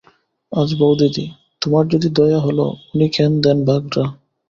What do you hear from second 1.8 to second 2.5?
যদি দয়া